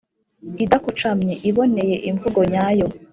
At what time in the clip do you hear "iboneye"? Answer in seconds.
1.49-1.95